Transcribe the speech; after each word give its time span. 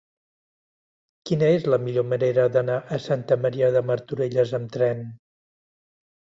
Quina 1.29 1.49
és 1.57 1.67
la 1.73 1.79
millor 1.83 2.07
manera 2.15 2.47
d'anar 2.57 2.79
a 2.97 3.01
Santa 3.09 3.39
Maria 3.45 3.71
de 3.79 3.87
Martorelles 3.93 4.59
amb 4.63 4.77
tren? 4.81 5.09